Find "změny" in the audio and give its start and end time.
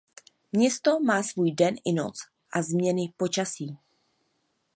2.61-3.13